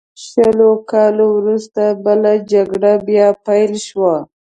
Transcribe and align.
شلو 0.27 0.71
کالو 0.91 1.25
وروسته 1.39 1.83
بله 2.05 2.33
جګړه 2.51 2.93
بیا 3.07 3.27
پیل 3.45 3.71
شوه. 3.87 4.15